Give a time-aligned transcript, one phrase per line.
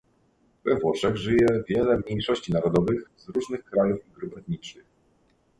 [0.65, 4.85] we Włoszech żyje wiele mniejszości narodowych z różnych krajów i grup etnicznych